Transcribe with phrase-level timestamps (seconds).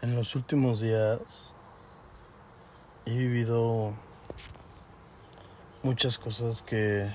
[0.00, 1.52] En los últimos días
[3.04, 3.94] he vivido
[5.82, 7.12] muchas cosas que,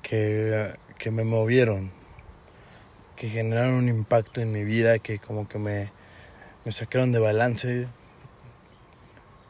[0.00, 1.92] que, que, me movieron,
[3.16, 5.92] que generaron un impacto en mi vida, que como que me,
[6.70, 7.86] sacaron de balance,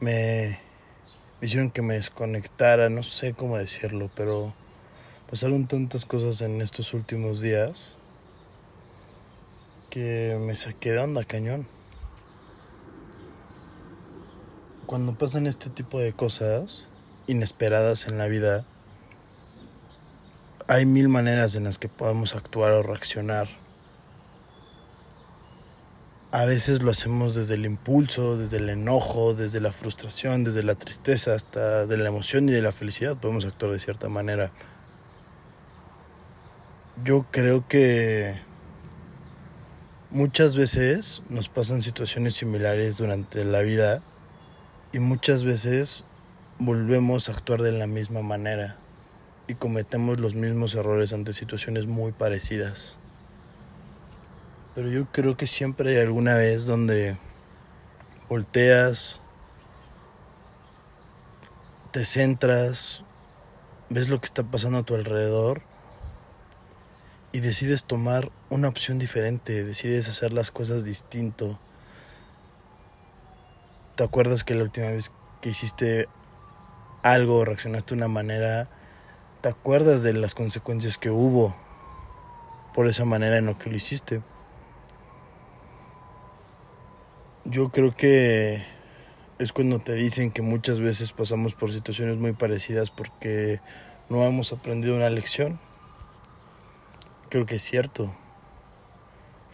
[0.00, 0.58] me,
[1.40, 4.56] me hicieron que me desconectara, no sé cómo decirlo, pero
[5.30, 7.90] pasaron tantas cosas en estos últimos días
[9.88, 11.75] que me saqué de onda cañón.
[14.86, 16.86] Cuando pasan este tipo de cosas
[17.26, 18.64] inesperadas en la vida,
[20.68, 23.48] hay mil maneras en las que podemos actuar o reaccionar.
[26.30, 30.76] A veces lo hacemos desde el impulso, desde el enojo, desde la frustración, desde la
[30.76, 34.52] tristeza, hasta de la emoción y de la felicidad podemos actuar de cierta manera.
[37.02, 38.40] Yo creo que
[40.12, 44.00] muchas veces nos pasan situaciones similares durante la vida
[44.92, 46.04] y muchas veces
[46.58, 48.76] volvemos a actuar de la misma manera
[49.48, 52.96] y cometemos los mismos errores ante situaciones muy parecidas.
[54.74, 57.16] Pero yo creo que siempre hay alguna vez donde
[58.28, 59.20] volteas,
[61.92, 63.04] te centras,
[63.88, 65.62] ves lo que está pasando a tu alrededor
[67.32, 71.58] y decides tomar una opción diferente, decides hacer las cosas distinto
[73.96, 76.06] ¿Te acuerdas que la última vez que hiciste
[77.02, 78.68] algo, reaccionaste de una manera,
[79.40, 81.56] te acuerdas de las consecuencias que hubo
[82.74, 84.20] por esa manera en lo que lo hiciste?
[87.46, 88.66] Yo creo que
[89.38, 93.62] es cuando te dicen que muchas veces pasamos por situaciones muy parecidas porque
[94.10, 95.58] no hemos aprendido una lección.
[97.30, 98.14] Creo que es cierto.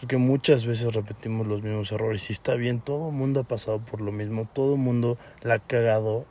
[0.03, 3.79] Porque muchas veces repetimos los mismos errores y está bien, todo el mundo ha pasado
[3.79, 6.27] por lo mismo, todo el mundo la ha cagado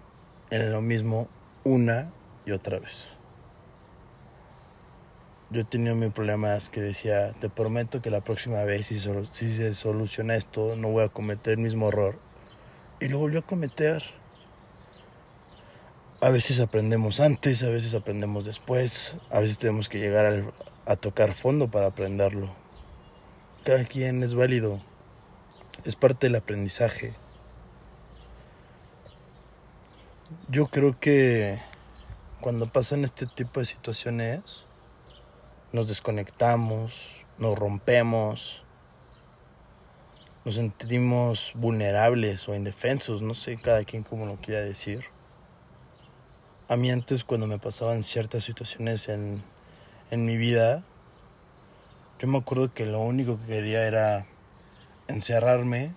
[0.49, 1.29] en lo mismo
[1.63, 2.11] una
[2.45, 3.07] y otra vez.
[5.51, 9.55] Yo tenía mi problema es que decía, te prometo que la próxima vez si, si
[9.55, 12.19] se soluciona esto no voy a cometer el mismo error.
[12.99, 14.03] Y lo volvió a cometer.
[16.19, 20.51] A veces aprendemos antes, a veces aprendemos después, a veces tenemos que llegar
[20.85, 22.59] a tocar fondo para aprenderlo.
[23.63, 24.81] Cada quien es válido.
[25.85, 27.13] Es parte del aprendizaje.
[30.49, 31.61] Yo creo que
[32.39, 34.65] cuando pasan este tipo de situaciones,
[35.71, 38.63] nos desconectamos, nos rompemos,
[40.43, 45.05] nos sentimos vulnerables o indefensos, no sé cada quien como lo quiera decir.
[46.67, 49.43] A mí antes cuando me pasaban ciertas situaciones en,
[50.09, 50.83] en mi vida,
[52.21, 54.27] yo me acuerdo que lo único que quería era
[55.07, 55.95] encerrarme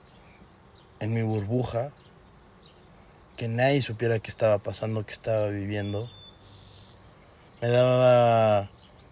[0.98, 1.92] en mi burbuja,
[3.36, 6.10] que nadie supiera qué estaba pasando, qué estaba viviendo.
[7.60, 8.70] Me daba,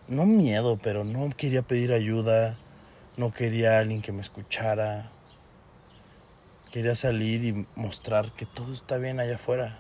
[0.08, 2.56] no miedo, pero no quería pedir ayuda,
[3.18, 5.12] no quería alguien que me escuchara.
[6.70, 9.78] Quería salir y mostrar que todo está bien allá afuera.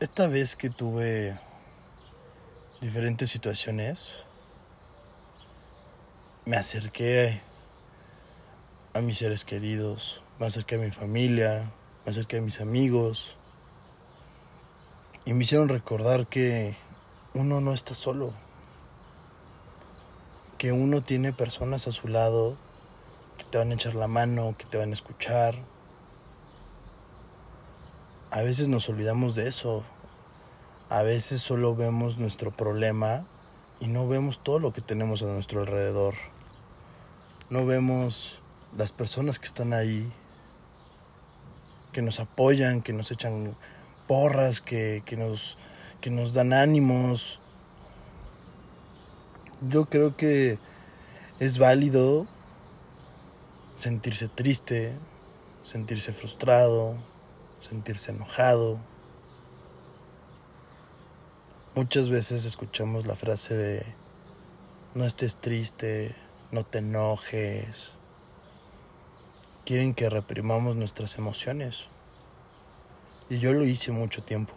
[0.00, 1.38] Esta vez que tuve
[2.80, 4.24] diferentes situaciones,
[6.44, 7.40] me acerqué
[8.94, 11.72] a mis seres queridos, me acerqué a mi familia,
[12.04, 13.36] me acerqué a mis amigos
[15.24, 16.76] y me hicieron recordar que
[17.34, 18.32] uno no está solo,
[20.56, 22.56] que uno tiene personas a su lado
[23.38, 25.54] que te van a echar la mano, que te van a escuchar.
[28.30, 29.84] A veces nos olvidamos de eso,
[30.90, 33.26] a veces solo vemos nuestro problema
[33.78, 36.14] y no vemos todo lo que tenemos a nuestro alrededor.
[37.50, 38.40] No vemos
[38.76, 40.10] las personas que están ahí,
[41.92, 43.54] que nos apoyan, que nos echan
[44.06, 45.58] porras, que, nos,
[46.00, 47.38] que nos dan ánimos.
[49.60, 50.58] Yo creo que
[51.38, 52.26] es válido
[53.76, 54.94] sentirse triste,
[55.62, 56.96] sentirse frustrado,
[57.60, 58.80] sentirse enojado
[61.78, 63.86] Muchas veces escuchamos la frase de
[64.96, 66.12] no estés triste,
[66.50, 67.92] no te enojes.
[69.64, 71.86] Quieren que reprimamos nuestras emociones.
[73.30, 74.54] Y yo lo hice mucho tiempo.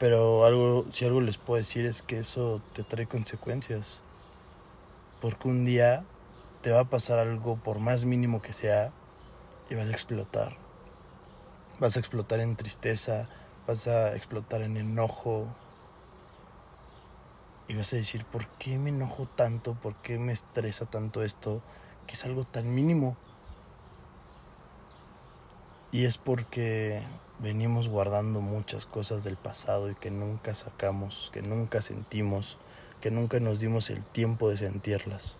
[0.00, 4.02] Pero algo, si algo les puedo decir es que eso te trae consecuencias.
[5.20, 6.04] Porque un día
[6.60, 8.90] te va a pasar algo por más mínimo que sea
[9.70, 10.56] y vas a explotar.
[11.78, 13.28] Vas a explotar en tristeza,
[13.66, 15.46] vas a explotar en enojo
[17.68, 19.74] Y vas a decir, ¿por qué me enojo tanto?
[19.74, 21.62] ¿Por qué me estresa tanto esto?
[22.06, 23.16] Que es algo tan mínimo.
[25.92, 27.02] Y es porque
[27.38, 32.56] venimos guardando muchas cosas del pasado y que nunca sacamos, que nunca sentimos,
[33.02, 35.36] que nunca nos dimos el tiempo de sentirlas.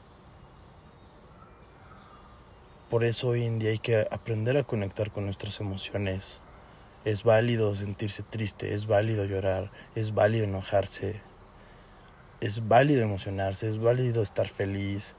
[2.90, 6.41] Por eso hoy en día hay que aprender a conectar con nuestras emociones.
[7.04, 11.20] Es válido sentirse triste, es válido llorar, es válido enojarse,
[12.40, 15.14] es válido emocionarse, es válido estar feliz.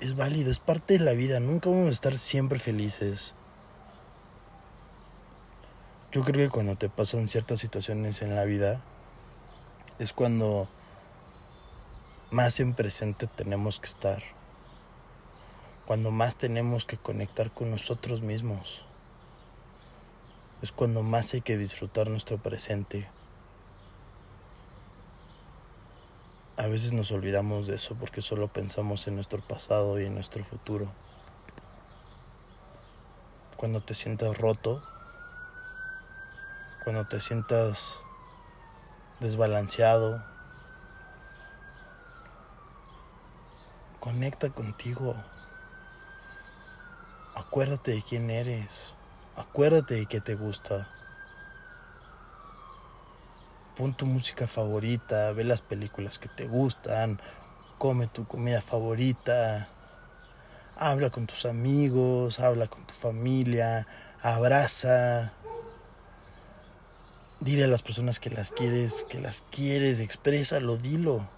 [0.00, 3.34] Es válido, es parte de la vida, nunca vamos a estar siempre felices.
[6.12, 8.82] Yo creo que cuando te pasan ciertas situaciones en la vida
[9.98, 10.68] es cuando
[12.30, 14.22] más en presente tenemos que estar
[15.86, 18.85] cuando más tenemos que conectar con nosotros mismos.
[20.62, 23.08] Es cuando más hay que disfrutar nuestro presente.
[26.56, 30.42] A veces nos olvidamos de eso porque solo pensamos en nuestro pasado y en nuestro
[30.42, 30.90] futuro.
[33.58, 34.82] Cuando te sientas roto,
[36.84, 37.98] cuando te sientas
[39.20, 40.24] desbalanceado,
[44.00, 45.14] conecta contigo.
[47.34, 48.94] Acuérdate de quién eres.
[49.36, 50.88] Acuérdate de qué te gusta.
[53.76, 57.20] Pon tu música favorita, ve las películas que te gustan,
[57.76, 59.68] come tu comida favorita,
[60.74, 63.86] habla con tus amigos, habla con tu familia,
[64.22, 65.34] abraza.
[67.40, 71.28] Dile a las personas que las quieres, que las quieres, exprésalo, dilo.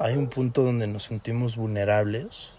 [0.00, 2.55] Hay un punto donde nos sentimos vulnerables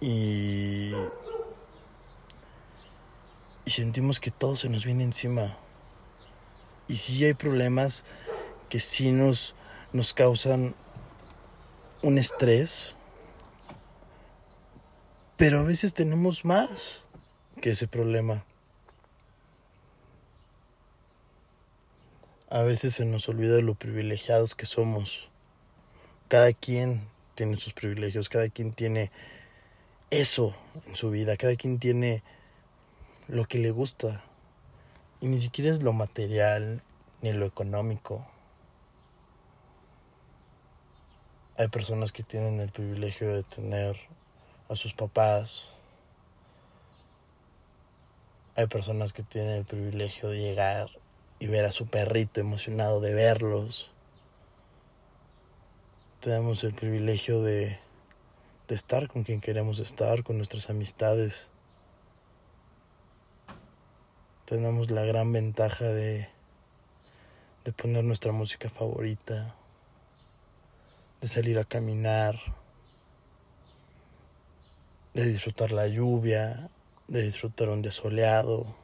[0.00, 0.92] y,
[3.64, 5.56] y sentimos que todo se nos viene encima.
[6.88, 8.04] Y sí hay problemas
[8.68, 9.54] que sí nos,
[9.92, 10.74] nos causan
[12.02, 12.94] un estrés,
[15.36, 17.02] pero a veces tenemos más
[17.62, 18.44] que ese problema.
[22.50, 25.30] A veces se nos olvida de lo privilegiados que somos.
[26.28, 29.10] Cada quien tiene sus privilegios, cada quien tiene
[30.20, 30.54] eso
[30.86, 31.36] en su vida.
[31.36, 32.22] Cada quien tiene
[33.28, 34.22] lo que le gusta.
[35.20, 36.82] Y ni siquiera es lo material
[37.20, 38.26] ni lo económico.
[41.56, 43.96] Hay personas que tienen el privilegio de tener
[44.68, 45.68] a sus papás.
[48.56, 50.88] Hay personas que tienen el privilegio de llegar
[51.38, 53.90] y ver a su perrito emocionado de verlos.
[56.20, 57.83] Tenemos el privilegio de
[58.68, 61.48] de estar con quien queremos estar, con nuestras amistades.
[64.46, 66.28] Tenemos la gran ventaja de,
[67.64, 69.54] de poner nuestra música favorita,
[71.20, 72.38] de salir a caminar,
[75.12, 76.70] de disfrutar la lluvia,
[77.08, 78.74] de disfrutar un día soleado.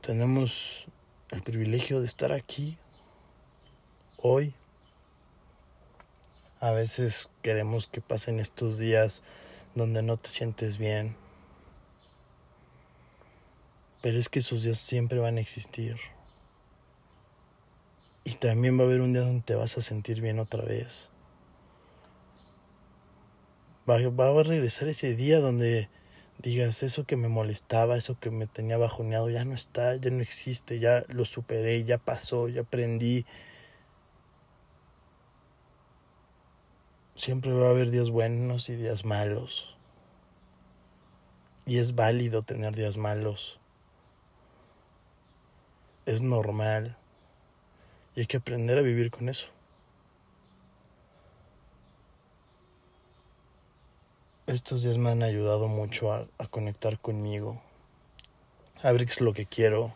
[0.00, 0.86] Tenemos
[1.30, 2.78] el privilegio de estar aquí
[4.18, 4.54] hoy
[6.64, 9.22] a veces queremos que pasen estos días
[9.74, 11.14] donde no te sientes bien.
[14.00, 15.98] Pero es que esos días siempre van a existir.
[18.24, 21.10] Y también va a haber un día donde te vas a sentir bien otra vez.
[23.86, 25.90] Va, va, a regresar ese día donde
[26.38, 30.22] digas eso que me molestaba, eso que me tenía bajoneado, ya no está, ya no
[30.22, 33.26] existe, ya lo superé, ya pasó, ya aprendí,
[37.16, 39.76] Siempre va a haber días buenos y días malos.
[41.64, 43.60] Y es válido tener días malos.
[46.06, 46.96] Es normal.
[48.16, 49.46] Y hay que aprender a vivir con eso.
[54.48, 57.62] Estos días me han ayudado mucho a, a conectar conmigo.
[58.82, 59.94] A ver qué es lo que quiero.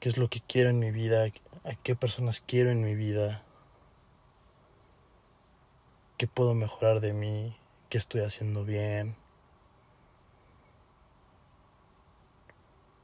[0.00, 1.24] Qué es lo que quiero en mi vida.
[1.64, 3.43] A qué personas quiero en mi vida
[6.16, 7.56] qué puedo mejorar de mí,
[7.88, 9.16] qué estoy haciendo bien.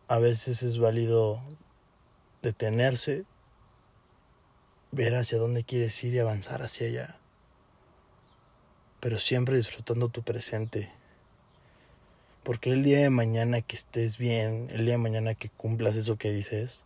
[0.08, 1.40] A veces es válido
[2.42, 3.24] detenerse,
[4.92, 7.18] ver hacia dónde quieres ir y avanzar hacia allá,
[9.00, 10.92] pero siempre disfrutando tu presente.
[12.42, 16.16] Porque el día de mañana que estés bien, el día de mañana que cumplas eso
[16.16, 16.84] que dices,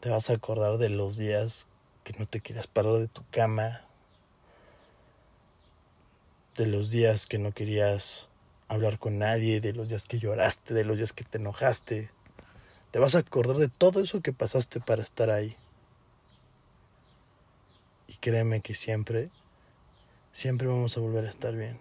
[0.00, 1.66] te vas a acordar de los días
[2.04, 3.89] que no te quieras parar de tu cama,
[6.60, 8.28] de los días que no querías
[8.68, 12.10] hablar con nadie, de los días que lloraste, de los días que te enojaste.
[12.90, 15.56] Te vas a acordar de todo eso que pasaste para estar ahí.
[18.08, 19.30] Y créeme que siempre,
[20.32, 21.80] siempre vamos a volver a estar bien.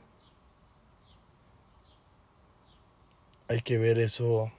[3.50, 4.50] Hay que ver eso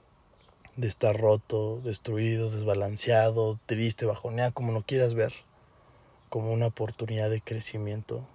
[0.77, 5.33] de estar roto, destruido, desbalanceado, triste, bajoneado, como lo quieras ver,
[6.29, 8.29] como una oportunidad de crecimiento,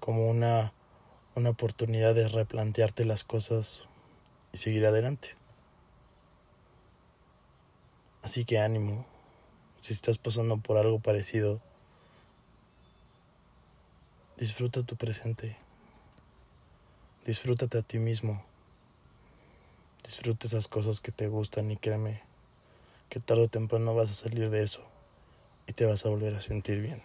[0.00, 0.72] como una,
[1.34, 3.82] una oportunidad de replantearte las cosas
[4.52, 5.36] y seguir adelante.
[8.22, 9.06] Así que ánimo,
[9.80, 11.60] si estás pasando por algo parecido,
[14.36, 15.56] disfruta tu presente,
[17.24, 18.44] disfrútate a ti mismo,
[20.04, 22.22] disfruta esas cosas que te gustan y créeme
[23.08, 24.84] que tarde o temprano vas a salir de eso
[25.66, 27.02] y te vas a volver a sentir bien.